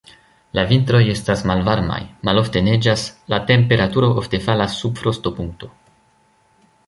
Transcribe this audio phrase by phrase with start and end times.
[0.59, 1.99] La vintroj estas malvarmaj,
[2.29, 3.03] malofte neĝas,
[3.33, 5.71] la temperaturo ofte falas sub frostopunkto.